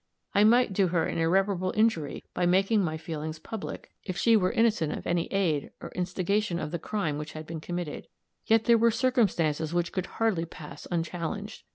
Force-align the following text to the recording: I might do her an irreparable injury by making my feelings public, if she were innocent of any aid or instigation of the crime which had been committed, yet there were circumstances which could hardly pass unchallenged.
I 0.33 0.43
might 0.43 0.73
do 0.73 0.87
her 0.87 1.05
an 1.05 1.19
irreparable 1.19 1.73
injury 1.77 2.23
by 2.33 2.47
making 2.47 2.83
my 2.83 2.97
feelings 2.97 3.37
public, 3.37 3.91
if 4.03 4.17
she 4.17 4.35
were 4.35 4.51
innocent 4.51 4.91
of 4.93 5.05
any 5.05 5.27
aid 5.31 5.69
or 5.79 5.89
instigation 5.89 6.57
of 6.57 6.71
the 6.71 6.79
crime 6.79 7.19
which 7.19 7.33
had 7.33 7.45
been 7.45 7.61
committed, 7.61 8.07
yet 8.47 8.63
there 8.65 8.79
were 8.79 8.89
circumstances 8.89 9.75
which 9.75 9.91
could 9.91 10.07
hardly 10.17 10.45
pass 10.45 10.87
unchallenged. 10.89 11.61